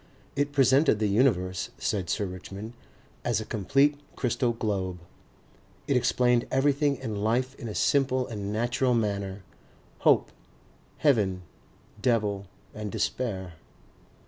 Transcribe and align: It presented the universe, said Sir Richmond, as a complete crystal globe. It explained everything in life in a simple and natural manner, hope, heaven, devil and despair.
It 0.35 0.51
presented 0.51 0.97
the 0.97 1.05
universe, 1.05 1.69
said 1.77 2.09
Sir 2.09 2.25
Richmond, 2.25 2.73
as 3.23 3.39
a 3.39 3.45
complete 3.45 3.99
crystal 4.15 4.51
globe. 4.51 4.97
It 5.87 5.95
explained 5.95 6.47
everything 6.49 6.95
in 6.95 7.17
life 7.21 7.53
in 7.59 7.67
a 7.67 7.75
simple 7.75 8.25
and 8.25 8.51
natural 8.51 8.95
manner, 8.95 9.43
hope, 9.99 10.31
heaven, 10.97 11.43
devil 12.01 12.47
and 12.73 12.91
despair. 12.91 13.53